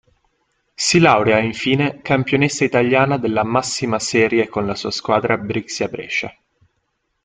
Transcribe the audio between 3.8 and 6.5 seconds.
serie con la sua squadra Brixia Brescia.